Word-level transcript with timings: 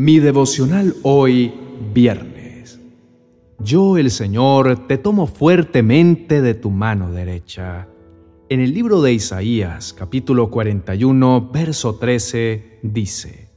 Mi 0.00 0.20
devocional 0.20 0.94
hoy, 1.02 1.52
viernes. 1.92 2.78
Yo, 3.58 3.98
el 3.98 4.12
Señor, 4.12 4.86
te 4.86 4.96
tomo 4.96 5.26
fuertemente 5.26 6.40
de 6.40 6.54
tu 6.54 6.70
mano 6.70 7.10
derecha. 7.10 7.88
En 8.48 8.60
el 8.60 8.72
libro 8.72 9.02
de 9.02 9.14
Isaías, 9.14 9.92
capítulo 9.92 10.52
41, 10.52 11.50
verso 11.52 11.96
13, 11.96 12.78
dice, 12.84 13.50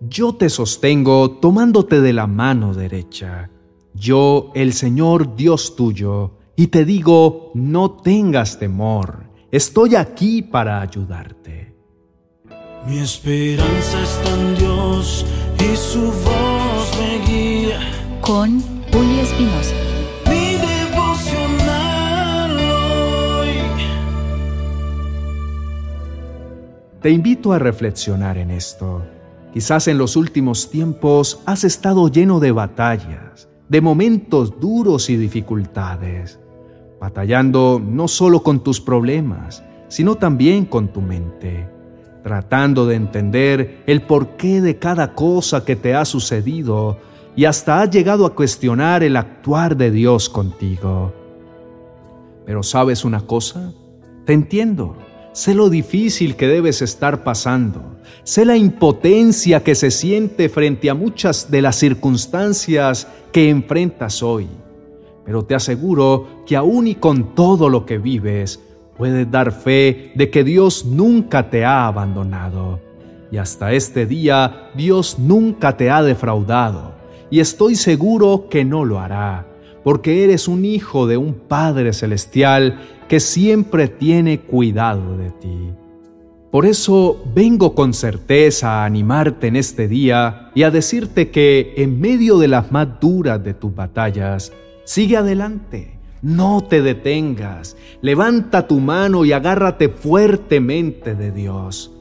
Yo 0.00 0.34
te 0.34 0.50
sostengo 0.50 1.38
tomándote 1.38 2.00
de 2.00 2.12
la 2.12 2.26
mano 2.26 2.74
derecha. 2.74 3.48
Yo, 3.94 4.50
el 4.56 4.72
Señor 4.72 5.36
Dios 5.36 5.76
tuyo, 5.76 6.32
y 6.56 6.66
te 6.66 6.84
digo, 6.84 7.52
no 7.54 7.92
tengas 7.92 8.58
temor, 8.58 9.30
estoy 9.52 9.94
aquí 9.94 10.42
para 10.42 10.80
ayudarte. 10.80 11.59
Mi 12.86 12.98
esperanza 12.98 14.02
está 14.02 14.34
en 14.34 14.56
Dios 14.56 15.24
y 15.58 15.76
su 15.76 16.00
voz 16.00 16.98
me 16.98 17.18
guía. 17.26 17.78
Con 18.22 18.58
Julio 18.90 19.22
Espinosa. 19.22 19.74
Mi 20.26 20.56
devocional 20.56 22.58
hoy. 22.58 23.50
Te 27.02 27.10
invito 27.10 27.52
a 27.52 27.58
reflexionar 27.58 28.38
en 28.38 28.50
esto. 28.50 29.02
Quizás 29.52 29.86
en 29.86 29.98
los 29.98 30.16
últimos 30.16 30.70
tiempos 30.70 31.42
has 31.44 31.64
estado 31.64 32.08
lleno 32.08 32.40
de 32.40 32.52
batallas, 32.52 33.50
de 33.68 33.82
momentos 33.82 34.58
duros 34.58 35.10
y 35.10 35.16
dificultades, 35.16 36.40
batallando 36.98 37.78
no 37.84 38.08
solo 38.08 38.42
con 38.42 38.64
tus 38.64 38.80
problemas, 38.80 39.62
sino 39.88 40.14
también 40.14 40.64
con 40.64 40.88
tu 40.88 41.02
mente 41.02 41.68
tratando 42.30 42.86
de 42.86 42.94
entender 42.94 43.82
el 43.88 44.02
porqué 44.02 44.60
de 44.60 44.78
cada 44.78 45.14
cosa 45.14 45.64
que 45.64 45.74
te 45.74 45.96
ha 45.96 46.04
sucedido 46.04 46.96
y 47.34 47.44
hasta 47.44 47.82
has 47.82 47.90
llegado 47.90 48.24
a 48.24 48.36
cuestionar 48.36 49.02
el 49.02 49.16
actuar 49.16 49.76
de 49.76 49.90
Dios 49.90 50.28
contigo. 50.28 51.12
Pero 52.46 52.62
¿sabes 52.62 53.04
una 53.04 53.22
cosa? 53.22 53.72
Te 54.26 54.32
entiendo. 54.32 54.96
Sé 55.32 55.54
lo 55.56 55.70
difícil 55.70 56.36
que 56.36 56.46
debes 56.46 56.82
estar 56.82 57.24
pasando. 57.24 57.96
Sé 58.22 58.44
la 58.44 58.56
impotencia 58.56 59.64
que 59.64 59.74
se 59.74 59.90
siente 59.90 60.48
frente 60.48 60.88
a 60.88 60.94
muchas 60.94 61.50
de 61.50 61.62
las 61.62 61.74
circunstancias 61.74 63.08
que 63.32 63.50
enfrentas 63.50 64.22
hoy. 64.22 64.46
Pero 65.24 65.44
te 65.44 65.56
aseguro 65.56 66.44
que 66.46 66.54
aún 66.54 66.86
y 66.86 66.94
con 66.94 67.34
todo 67.34 67.68
lo 67.68 67.86
que 67.86 67.98
vives, 67.98 68.60
puedes 69.00 69.30
dar 69.30 69.50
fe 69.50 70.12
de 70.14 70.28
que 70.28 70.44
Dios 70.44 70.84
nunca 70.84 71.48
te 71.48 71.64
ha 71.64 71.86
abandonado. 71.86 72.80
Y 73.32 73.38
hasta 73.38 73.72
este 73.72 74.04
día 74.04 74.68
Dios 74.74 75.18
nunca 75.18 75.74
te 75.74 75.90
ha 75.90 76.02
defraudado. 76.02 76.92
Y 77.30 77.40
estoy 77.40 77.76
seguro 77.76 78.48
que 78.50 78.62
no 78.62 78.84
lo 78.84 79.00
hará, 79.00 79.46
porque 79.82 80.22
eres 80.22 80.48
un 80.48 80.66
hijo 80.66 81.06
de 81.06 81.16
un 81.16 81.32
Padre 81.32 81.94
Celestial 81.94 82.78
que 83.08 83.20
siempre 83.20 83.88
tiene 83.88 84.40
cuidado 84.40 85.16
de 85.16 85.30
ti. 85.30 85.70
Por 86.50 86.66
eso 86.66 87.24
vengo 87.34 87.74
con 87.74 87.94
certeza 87.94 88.82
a 88.82 88.84
animarte 88.84 89.46
en 89.46 89.56
este 89.56 89.88
día 89.88 90.50
y 90.54 90.64
a 90.64 90.70
decirte 90.70 91.30
que 91.30 91.72
en 91.78 91.98
medio 92.02 92.36
de 92.36 92.48
las 92.48 92.70
más 92.70 93.00
duras 93.00 93.42
de 93.42 93.54
tus 93.54 93.74
batallas, 93.74 94.52
sigue 94.84 95.16
adelante 95.16 95.99
no 96.22 96.62
te 96.62 96.82
detengas, 96.82 97.76
levanta 98.02 98.66
tu 98.66 98.80
mano 98.80 99.24
y 99.24 99.32
agárrate 99.32 99.88
fuertemente 99.88 101.14
de 101.14 101.30
Dios. 101.30 101.92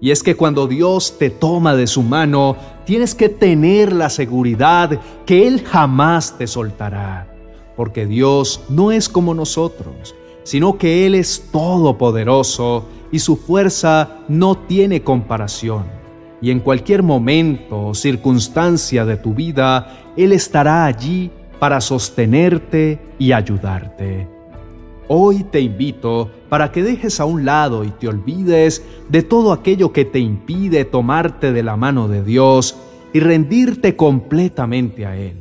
Y 0.00 0.10
es 0.10 0.22
que 0.22 0.34
cuando 0.34 0.66
Dios 0.66 1.16
te 1.18 1.30
toma 1.30 1.76
de 1.76 1.86
su 1.86 2.02
mano, 2.02 2.56
tienes 2.84 3.14
que 3.14 3.28
tener 3.28 3.92
la 3.92 4.10
seguridad 4.10 5.00
que 5.24 5.46
Él 5.46 5.62
jamás 5.64 6.36
te 6.36 6.46
soltará, 6.46 7.32
porque 7.76 8.06
Dios 8.06 8.62
no 8.68 8.90
es 8.90 9.08
como 9.08 9.32
nosotros, 9.32 10.14
sino 10.42 10.76
que 10.76 11.06
Él 11.06 11.14
es 11.14 11.48
todopoderoso 11.52 12.84
y 13.12 13.20
su 13.20 13.36
fuerza 13.36 14.18
no 14.28 14.56
tiene 14.56 15.02
comparación. 15.02 15.84
Y 16.40 16.50
en 16.50 16.58
cualquier 16.58 17.04
momento 17.04 17.86
o 17.86 17.94
circunstancia 17.94 19.04
de 19.04 19.16
tu 19.16 19.34
vida, 19.34 20.12
Él 20.16 20.32
estará 20.32 20.84
allí 20.84 21.30
para 21.62 21.80
sostenerte 21.80 22.98
y 23.20 23.30
ayudarte. 23.30 24.26
Hoy 25.06 25.44
te 25.44 25.60
invito 25.60 26.28
para 26.48 26.72
que 26.72 26.82
dejes 26.82 27.20
a 27.20 27.24
un 27.24 27.44
lado 27.44 27.84
y 27.84 27.90
te 27.90 28.08
olvides 28.08 28.84
de 29.08 29.22
todo 29.22 29.52
aquello 29.52 29.92
que 29.92 30.04
te 30.04 30.18
impide 30.18 30.84
tomarte 30.84 31.52
de 31.52 31.62
la 31.62 31.76
mano 31.76 32.08
de 32.08 32.24
Dios 32.24 32.76
y 33.12 33.20
rendirte 33.20 33.94
completamente 33.94 35.06
a 35.06 35.16
Él. 35.16 35.36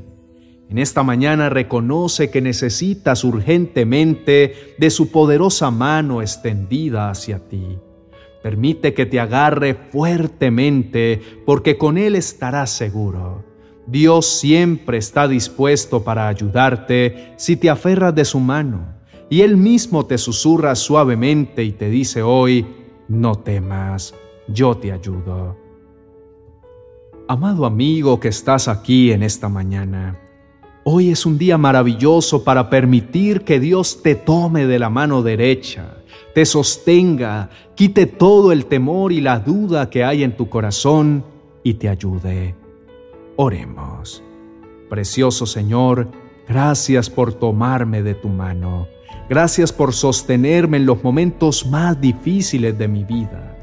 En 0.69 0.77
esta 0.77 1.01
mañana 1.01 1.49
reconoce 1.49 2.29
que 2.29 2.39
necesitas 2.39 3.23
urgentemente 3.23 4.75
de 4.77 4.89
su 4.91 5.09
poderosa 5.09 5.71
mano 5.71 6.21
extendida 6.21 7.09
hacia 7.09 7.39
ti. 7.47 7.79
Permite 8.43 8.93
que 8.93 9.07
te 9.07 9.19
agarre 9.19 9.73
fuertemente 9.73 11.19
porque 11.47 11.79
con 11.79 11.97
Él 11.97 12.15
estarás 12.15 12.69
seguro. 12.69 13.50
Dios 13.91 14.25
siempre 14.25 14.99
está 14.99 15.27
dispuesto 15.27 16.01
para 16.01 16.29
ayudarte 16.29 17.33
si 17.35 17.57
te 17.57 17.69
aferras 17.69 18.15
de 18.15 18.23
su 18.23 18.39
mano, 18.39 18.85
y 19.29 19.41
Él 19.41 19.57
mismo 19.57 20.05
te 20.05 20.17
susurra 20.17 20.75
suavemente 20.75 21.61
y 21.65 21.73
te 21.73 21.89
dice 21.89 22.23
hoy, 22.23 22.65
no 23.09 23.35
temas, 23.35 24.15
yo 24.47 24.77
te 24.77 24.93
ayudo. 24.93 25.57
Amado 27.27 27.65
amigo 27.65 28.17
que 28.17 28.29
estás 28.29 28.69
aquí 28.69 29.11
en 29.11 29.23
esta 29.23 29.49
mañana, 29.49 30.17
hoy 30.85 31.09
es 31.09 31.25
un 31.25 31.37
día 31.37 31.57
maravilloso 31.57 32.45
para 32.45 32.69
permitir 32.69 33.41
que 33.41 33.59
Dios 33.59 34.01
te 34.01 34.15
tome 34.15 34.67
de 34.67 34.79
la 34.79 34.89
mano 34.89 35.21
derecha, 35.21 35.97
te 36.33 36.45
sostenga, 36.45 37.49
quite 37.75 38.05
todo 38.05 38.53
el 38.53 38.67
temor 38.67 39.11
y 39.11 39.19
la 39.19 39.39
duda 39.39 39.89
que 39.89 40.05
hay 40.05 40.23
en 40.23 40.37
tu 40.37 40.47
corazón 40.47 41.25
y 41.61 41.73
te 41.73 41.89
ayude. 41.89 42.60
Oremos. 43.35 44.23
Precioso 44.89 45.45
Señor, 45.45 46.09
gracias 46.47 47.09
por 47.09 47.33
tomarme 47.33 48.03
de 48.03 48.13
tu 48.15 48.29
mano. 48.29 48.87
Gracias 49.29 49.71
por 49.71 49.93
sostenerme 49.93 50.77
en 50.77 50.85
los 50.85 51.03
momentos 51.03 51.65
más 51.65 51.99
difíciles 52.01 52.77
de 52.77 52.87
mi 52.87 53.05
vida. 53.05 53.57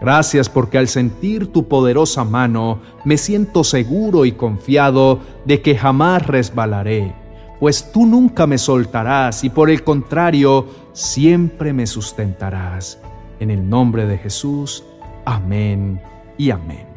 Gracias 0.00 0.48
porque 0.48 0.78
al 0.78 0.88
sentir 0.88 1.52
tu 1.52 1.68
poderosa 1.68 2.24
mano 2.24 2.80
me 3.04 3.16
siento 3.16 3.62
seguro 3.62 4.24
y 4.24 4.32
confiado 4.32 5.20
de 5.44 5.62
que 5.62 5.76
jamás 5.76 6.26
resbalaré, 6.26 7.14
pues 7.60 7.92
tú 7.92 8.04
nunca 8.04 8.48
me 8.48 8.58
soltarás 8.58 9.44
y 9.44 9.50
por 9.50 9.70
el 9.70 9.84
contrario 9.84 10.66
siempre 10.92 11.72
me 11.72 11.86
sustentarás. 11.86 13.00
En 13.38 13.52
el 13.52 13.68
nombre 13.68 14.06
de 14.06 14.18
Jesús, 14.18 14.84
amén 15.24 16.02
y 16.36 16.50
amén. 16.50 16.88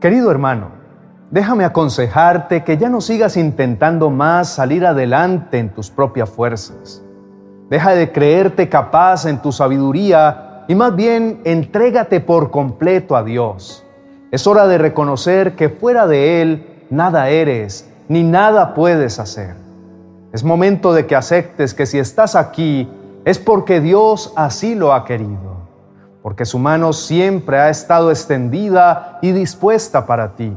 Querido 0.00 0.30
hermano, 0.30 0.83
Déjame 1.30 1.64
aconsejarte 1.64 2.64
que 2.64 2.76
ya 2.76 2.88
no 2.88 3.00
sigas 3.00 3.36
intentando 3.36 4.10
más 4.10 4.48
salir 4.50 4.86
adelante 4.86 5.58
en 5.58 5.70
tus 5.70 5.90
propias 5.90 6.28
fuerzas. 6.28 7.02
Deja 7.70 7.94
de 7.94 8.12
creerte 8.12 8.68
capaz 8.68 9.24
en 9.24 9.40
tu 9.40 9.50
sabiduría 9.50 10.64
y 10.68 10.74
más 10.74 10.94
bien 10.94 11.40
entrégate 11.44 12.20
por 12.20 12.50
completo 12.50 13.16
a 13.16 13.24
Dios. 13.24 13.84
Es 14.30 14.46
hora 14.46 14.66
de 14.66 14.78
reconocer 14.78 15.56
que 15.56 15.70
fuera 15.70 16.06
de 16.06 16.42
Él 16.42 16.84
nada 16.90 17.28
eres 17.30 17.90
ni 18.08 18.22
nada 18.22 18.74
puedes 18.74 19.18
hacer. 19.18 19.56
Es 20.32 20.44
momento 20.44 20.92
de 20.92 21.06
que 21.06 21.16
aceptes 21.16 21.72
que 21.74 21.86
si 21.86 21.98
estás 21.98 22.36
aquí 22.36 22.88
es 23.24 23.38
porque 23.38 23.80
Dios 23.80 24.32
así 24.36 24.74
lo 24.74 24.92
ha 24.92 25.04
querido, 25.04 25.68
porque 26.22 26.44
su 26.44 26.58
mano 26.58 26.92
siempre 26.92 27.58
ha 27.58 27.70
estado 27.70 28.10
extendida 28.10 29.18
y 29.22 29.32
dispuesta 29.32 30.06
para 30.06 30.36
ti 30.36 30.52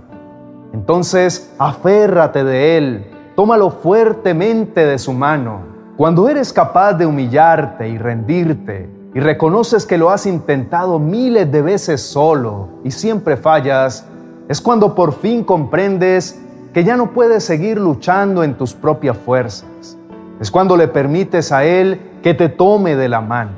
entonces, 0.73 1.53
aférrate 1.57 2.43
de 2.43 2.77
Él, 2.77 3.11
tómalo 3.35 3.69
fuertemente 3.69 4.85
de 4.85 4.99
su 4.99 5.13
mano. 5.13 5.61
Cuando 5.95 6.29
eres 6.29 6.53
capaz 6.53 6.93
de 6.93 7.05
humillarte 7.05 7.87
y 7.89 7.97
rendirte 7.97 8.89
y 9.13 9.19
reconoces 9.19 9.85
que 9.85 9.97
lo 9.97 10.09
has 10.09 10.25
intentado 10.25 10.99
miles 10.99 11.51
de 11.51 11.61
veces 11.61 12.01
solo 12.01 12.69
y 12.83 12.91
siempre 12.91 13.37
fallas, 13.37 14.05
es 14.47 14.61
cuando 14.61 14.93
por 14.93 15.13
fin 15.13 15.43
comprendes 15.43 16.39
que 16.73 16.83
ya 16.83 16.95
no 16.95 17.11
puedes 17.11 17.43
seguir 17.43 17.79
luchando 17.79 18.43
en 18.43 18.55
tus 18.55 18.73
propias 18.73 19.17
fuerzas. 19.17 19.97
Es 20.39 20.51
cuando 20.51 20.77
le 20.77 20.87
permites 20.87 21.51
a 21.51 21.63
Él 21.65 22.19
que 22.21 22.33
te 22.33 22.49
tome 22.49 22.95
de 22.95 23.09
la 23.09 23.21
mano. 23.21 23.51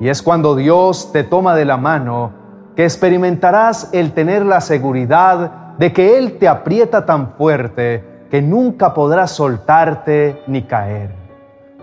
Y 0.00 0.08
es 0.08 0.22
cuando 0.22 0.54
Dios 0.54 1.12
te 1.12 1.24
toma 1.24 1.54
de 1.54 1.64
la 1.64 1.78
mano 1.78 2.32
que 2.76 2.84
experimentarás 2.84 3.88
el 3.92 4.12
tener 4.12 4.44
la 4.44 4.60
seguridad 4.60 5.63
de 5.78 5.92
que 5.92 6.18
Él 6.18 6.38
te 6.38 6.48
aprieta 6.48 7.04
tan 7.04 7.32
fuerte 7.32 8.04
que 8.30 8.40
nunca 8.42 8.94
podrás 8.94 9.32
soltarte 9.32 10.42
ni 10.46 10.62
caer. 10.62 11.10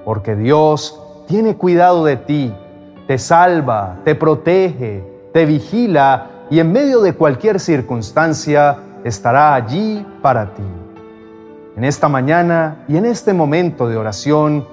Porque 0.06 0.36
Dios 0.36 1.00
tiene 1.28 1.56
cuidado 1.56 2.06
de 2.06 2.18
ti, 2.18 2.54
te 3.08 3.18
salva, 3.18 4.00
te 4.04 4.16
protege, 4.16 5.04
te 5.34 5.46
vigila 5.46 6.28
y 6.50 6.60
en 6.60 6.72
medio 6.72 7.02
de 7.02 7.14
cualquier 7.14 7.60
circunstancia 7.60 8.78
estará 9.04 9.56
allí 9.56 10.06
para 10.22 10.54
ti. 10.54 10.64
En 11.78 11.84
esta 11.84 12.10
mañana 12.10 12.84
y 12.88 12.98
en 12.98 13.06
este 13.06 13.34
momento 13.34 13.88
de 13.88 13.98
oración, 13.98 14.68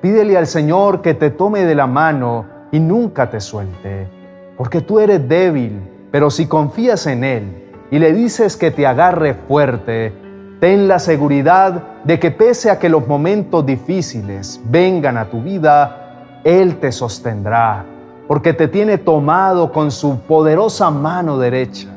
pídele 0.00 0.38
al 0.38 0.46
Señor 0.46 1.02
que 1.02 1.14
te 1.14 1.30
tome 1.30 1.64
de 1.64 1.74
la 1.74 1.86
mano 1.86 2.46
y 2.72 2.80
nunca 2.80 3.30
te 3.30 3.40
suelte, 3.40 4.08
porque 4.56 4.80
tú 4.80 4.98
eres 4.98 5.28
débil, 5.28 5.80
pero 6.10 6.30
si 6.30 6.46
confías 6.46 7.06
en 7.06 7.24
Él 7.24 7.67
y 7.90 7.98
le 7.98 8.12
dices 8.12 8.56
que 8.56 8.70
te 8.70 8.86
agarre 8.86 9.34
fuerte, 9.34 10.12
ten 10.60 10.88
la 10.88 10.98
seguridad 10.98 12.02
de 12.04 12.18
que 12.18 12.30
pese 12.30 12.70
a 12.70 12.78
que 12.78 12.88
los 12.88 13.06
momentos 13.06 13.64
difíciles 13.64 14.60
vengan 14.64 15.16
a 15.16 15.26
tu 15.26 15.42
vida, 15.42 16.40
Él 16.44 16.76
te 16.76 16.92
sostendrá, 16.92 17.84
porque 18.26 18.52
te 18.52 18.68
tiene 18.68 18.98
tomado 18.98 19.72
con 19.72 19.90
su 19.90 20.20
poderosa 20.20 20.90
mano 20.90 21.38
derecha. 21.38 21.88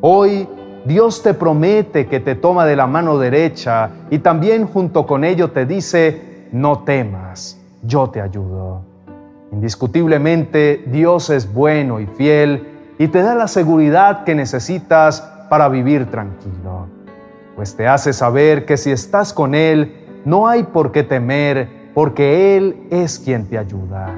Hoy 0.00 0.48
Dios 0.84 1.22
te 1.22 1.34
promete 1.34 2.06
que 2.08 2.18
te 2.18 2.34
toma 2.34 2.66
de 2.66 2.74
la 2.74 2.88
mano 2.88 3.18
derecha 3.18 3.90
y 4.10 4.18
también 4.18 4.66
junto 4.66 5.06
con 5.06 5.22
ello 5.22 5.52
te 5.52 5.64
dice, 5.64 6.48
no 6.50 6.80
temas, 6.80 7.60
yo 7.82 8.10
te 8.10 8.20
ayudo. 8.20 8.82
Indiscutiblemente 9.52 10.82
Dios 10.86 11.30
es 11.30 11.52
bueno 11.52 12.00
y 12.00 12.06
fiel 12.06 12.71
y 13.02 13.08
te 13.08 13.20
da 13.20 13.34
la 13.34 13.48
seguridad 13.48 14.22
que 14.22 14.32
necesitas 14.32 15.28
para 15.50 15.68
vivir 15.68 16.08
tranquilo, 16.08 16.86
pues 17.56 17.74
te 17.74 17.88
hace 17.88 18.12
saber 18.12 18.64
que 18.64 18.76
si 18.76 18.92
estás 18.92 19.32
con 19.32 19.56
Él, 19.56 20.06
no 20.24 20.46
hay 20.46 20.62
por 20.62 20.92
qué 20.92 21.02
temer, 21.02 21.90
porque 21.94 22.56
Él 22.56 22.86
es 22.90 23.18
quien 23.18 23.48
te 23.48 23.58
ayuda. 23.58 24.08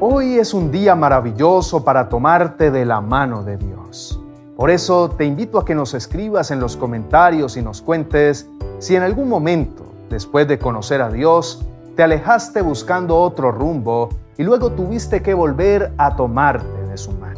Hoy 0.00 0.34
es 0.34 0.52
un 0.52 0.70
día 0.70 0.94
maravilloso 0.94 1.82
para 1.82 2.10
tomarte 2.10 2.70
de 2.70 2.84
la 2.84 3.00
mano 3.00 3.42
de 3.42 3.56
Dios. 3.56 4.20
Por 4.54 4.68
eso 4.68 5.08
te 5.08 5.24
invito 5.24 5.58
a 5.58 5.64
que 5.64 5.74
nos 5.74 5.94
escribas 5.94 6.50
en 6.50 6.60
los 6.60 6.76
comentarios 6.76 7.56
y 7.56 7.62
nos 7.62 7.80
cuentes 7.80 8.46
si 8.80 8.96
en 8.96 9.02
algún 9.02 9.30
momento, 9.30 9.82
después 10.10 10.46
de 10.46 10.58
conocer 10.58 11.00
a 11.00 11.08
Dios, 11.08 11.64
te 11.96 12.02
alejaste 12.02 12.60
buscando 12.60 13.16
otro 13.16 13.50
rumbo 13.50 14.10
y 14.36 14.42
luego 14.42 14.72
tuviste 14.72 15.22
que 15.22 15.32
volver 15.32 15.94
a 15.96 16.14
tomarte 16.16 16.86
de 16.86 16.98
su 16.98 17.10
mano. 17.12 17.33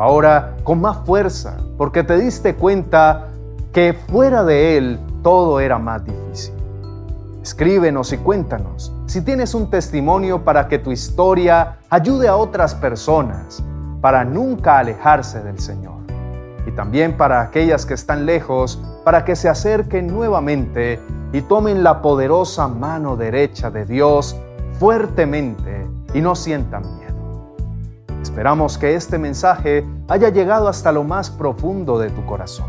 Ahora 0.00 0.56
con 0.64 0.80
más 0.80 0.98
fuerza, 1.04 1.56
porque 1.76 2.04
te 2.04 2.18
diste 2.18 2.54
cuenta 2.54 3.28
que 3.72 3.94
fuera 3.94 4.44
de 4.44 4.76
Él 4.76 5.00
todo 5.22 5.60
era 5.60 5.78
más 5.78 6.04
difícil. 6.04 6.54
Escríbenos 7.42 8.12
y 8.12 8.18
cuéntanos 8.18 8.92
si 9.06 9.20
tienes 9.20 9.54
un 9.54 9.68
testimonio 9.68 10.44
para 10.44 10.68
que 10.68 10.78
tu 10.78 10.92
historia 10.92 11.78
ayude 11.90 12.28
a 12.28 12.36
otras 12.36 12.74
personas 12.74 13.62
para 14.00 14.24
nunca 14.24 14.78
alejarse 14.78 15.42
del 15.42 15.58
Señor. 15.58 16.00
Y 16.66 16.70
también 16.72 17.16
para 17.16 17.40
aquellas 17.40 17.84
que 17.84 17.94
están 17.94 18.24
lejos, 18.24 18.80
para 19.04 19.24
que 19.24 19.36
se 19.36 19.48
acerquen 19.48 20.06
nuevamente 20.06 21.00
y 21.32 21.42
tomen 21.42 21.82
la 21.82 22.00
poderosa 22.02 22.68
mano 22.68 23.16
derecha 23.16 23.70
de 23.70 23.84
Dios 23.84 24.36
fuertemente 24.78 25.86
y 26.14 26.20
no 26.20 26.34
sientan 26.34 26.82
miedo. 26.82 27.01
Esperamos 28.22 28.78
que 28.78 28.94
este 28.94 29.18
mensaje 29.18 29.84
haya 30.08 30.28
llegado 30.28 30.68
hasta 30.68 30.92
lo 30.92 31.02
más 31.02 31.28
profundo 31.28 31.98
de 31.98 32.08
tu 32.08 32.24
corazón. 32.24 32.66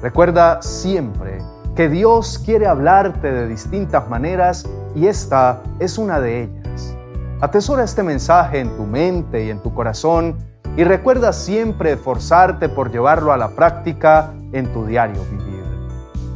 Recuerda 0.00 0.62
siempre 0.62 1.42
que 1.74 1.88
Dios 1.88 2.38
quiere 2.38 2.66
hablarte 2.66 3.32
de 3.32 3.48
distintas 3.48 4.08
maneras 4.08 4.66
y 4.94 5.06
esta 5.06 5.62
es 5.80 5.98
una 5.98 6.20
de 6.20 6.44
ellas. 6.44 6.96
Atesora 7.40 7.82
este 7.84 8.04
mensaje 8.04 8.60
en 8.60 8.76
tu 8.76 8.84
mente 8.84 9.44
y 9.44 9.50
en 9.50 9.60
tu 9.62 9.74
corazón 9.74 10.36
y 10.76 10.84
recuerda 10.84 11.32
siempre 11.32 11.92
esforzarte 11.92 12.68
por 12.68 12.92
llevarlo 12.92 13.32
a 13.32 13.36
la 13.36 13.48
práctica 13.48 14.32
en 14.52 14.72
tu 14.72 14.86
diario 14.86 15.20
vivir. 15.30 15.64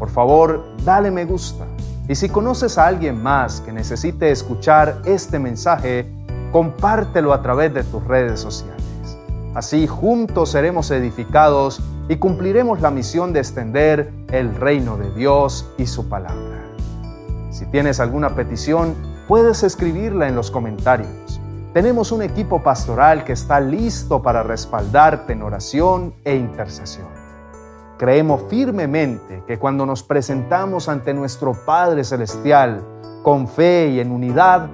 Por 0.00 0.10
favor, 0.10 0.64
dale 0.84 1.12
me 1.12 1.24
gusta. 1.24 1.64
Y 2.08 2.16
si 2.16 2.28
conoces 2.28 2.76
a 2.76 2.88
alguien 2.88 3.22
más 3.22 3.60
que 3.60 3.72
necesite 3.72 4.32
escuchar 4.32 5.00
este 5.04 5.38
mensaje, 5.38 6.10
compártelo 6.52 7.32
a 7.32 7.42
través 7.42 7.74
de 7.74 7.82
tus 7.82 8.04
redes 8.06 8.38
sociales. 8.38 8.82
Así 9.54 9.86
juntos 9.86 10.50
seremos 10.50 10.90
edificados 10.90 11.82
y 12.08 12.16
cumpliremos 12.16 12.80
la 12.80 12.90
misión 12.90 13.32
de 13.32 13.40
extender 13.40 14.12
el 14.30 14.54
reino 14.54 14.96
de 14.96 15.10
Dios 15.12 15.68
y 15.78 15.86
su 15.86 16.08
palabra. 16.08 16.62
Si 17.50 17.66
tienes 17.66 18.00
alguna 18.00 18.34
petición, 18.34 18.94
puedes 19.28 19.62
escribirla 19.62 20.28
en 20.28 20.36
los 20.36 20.50
comentarios. 20.50 21.40
Tenemos 21.72 22.12
un 22.12 22.22
equipo 22.22 22.62
pastoral 22.62 23.24
que 23.24 23.32
está 23.32 23.60
listo 23.60 24.22
para 24.22 24.42
respaldarte 24.42 25.32
en 25.32 25.42
oración 25.42 26.14
e 26.24 26.34
intercesión. 26.34 27.08
Creemos 27.98 28.42
firmemente 28.48 29.42
que 29.46 29.58
cuando 29.58 29.86
nos 29.86 30.02
presentamos 30.02 30.88
ante 30.88 31.14
nuestro 31.14 31.54
Padre 31.64 32.04
Celestial 32.04 32.82
con 33.22 33.48
fe 33.48 33.88
y 33.88 34.00
en 34.00 34.10
unidad, 34.10 34.68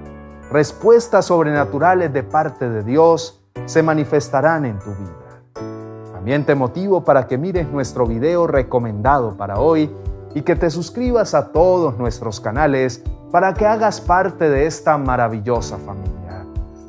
respuestas 0.51 1.25
sobrenaturales 1.25 2.11
de 2.11 2.23
parte 2.23 2.69
de 2.69 2.83
Dios 2.83 3.41
se 3.65 3.83
manifestarán 3.83 4.65
en 4.65 4.79
tu 4.79 4.89
vida. 4.91 6.11
También 6.11 6.45
te 6.45 6.55
motivo 6.55 7.03
para 7.03 7.27
que 7.27 7.37
mires 7.37 7.67
nuestro 7.69 8.05
video 8.05 8.47
recomendado 8.47 9.37
para 9.37 9.59
hoy 9.59 9.89
y 10.33 10.41
que 10.41 10.55
te 10.55 10.69
suscribas 10.69 11.33
a 11.33 11.51
todos 11.51 11.97
nuestros 11.97 12.39
canales 12.39 13.03
para 13.31 13.53
que 13.53 13.65
hagas 13.65 14.01
parte 14.01 14.49
de 14.49 14.65
esta 14.65 14.97
maravillosa 14.97 15.77
familia. 15.77 16.45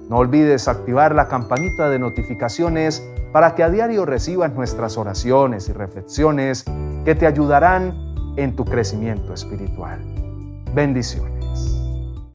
No 0.08 0.16
olvides 0.16 0.66
activar 0.66 1.14
la 1.14 1.28
campanita 1.28 1.88
de 1.88 1.98
notificaciones 1.98 3.06
para 3.32 3.54
que 3.54 3.62
a 3.62 3.70
diario 3.70 4.04
recibas 4.04 4.52
nuestras 4.52 4.98
oraciones 4.98 5.68
y 5.68 5.72
reflexiones 5.72 6.64
que 7.04 7.14
te 7.14 7.26
ayudarán 7.26 7.94
en 8.36 8.56
tu 8.56 8.64
crecimiento 8.64 9.32
espiritual. 9.32 10.00
Bendiciones. 10.74 11.80